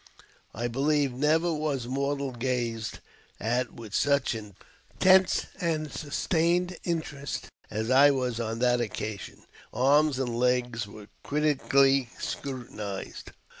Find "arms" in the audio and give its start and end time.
9.71-10.17